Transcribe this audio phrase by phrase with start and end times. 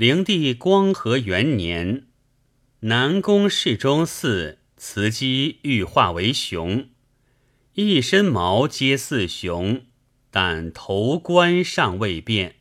[0.00, 2.06] 灵帝光和元年，
[2.78, 6.88] 南宫侍中寺，雌鸡欲化为雄，
[7.74, 9.82] 一身毛皆似熊，
[10.30, 12.59] 但头冠尚未变。